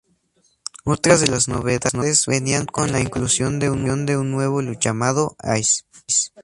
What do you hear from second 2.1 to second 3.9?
venían con la inclusión de un